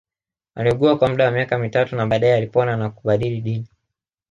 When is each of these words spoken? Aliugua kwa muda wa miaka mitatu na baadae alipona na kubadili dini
Aliugua 0.55 0.97
kwa 0.97 1.09
muda 1.09 1.25
wa 1.25 1.31
miaka 1.31 1.57
mitatu 1.57 1.95
na 1.95 2.07
baadae 2.07 2.33
alipona 2.33 2.77
na 2.77 2.89
kubadili 2.89 3.41
dini 3.41 3.67